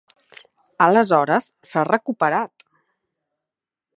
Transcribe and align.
Aleshores, 0.85 1.49
s'ha 1.71 1.85
recuperat! 1.91 2.67